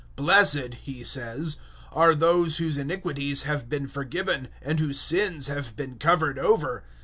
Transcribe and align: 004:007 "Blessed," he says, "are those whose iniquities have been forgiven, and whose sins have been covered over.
004:007 0.15 0.15
"Blessed," 0.15 0.73
he 0.81 1.03
says, 1.03 1.57
"are 1.93 2.15
those 2.15 2.57
whose 2.57 2.75
iniquities 2.75 3.43
have 3.43 3.69
been 3.69 3.87
forgiven, 3.87 4.47
and 4.59 4.79
whose 4.79 4.99
sins 4.99 5.45
have 5.47 5.75
been 5.75 5.99
covered 5.99 6.39
over. 6.39 6.83